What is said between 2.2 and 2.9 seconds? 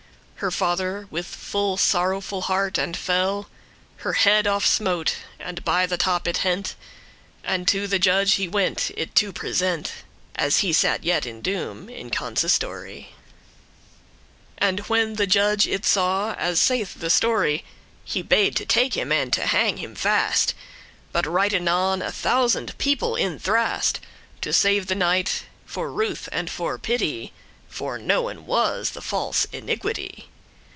heart